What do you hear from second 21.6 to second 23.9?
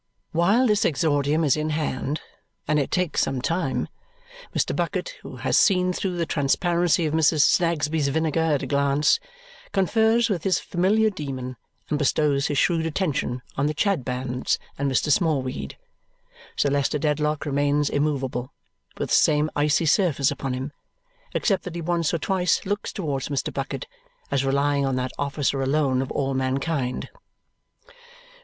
that he once or twice looks towards Mr. Bucket,